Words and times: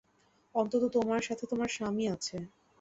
অন্তত 0.55 0.83
তোমার 0.95 1.21
সাথে 1.21 1.43
তোমার 1.51 1.69
স্বামী 1.69 2.05
আছে। 2.15 2.37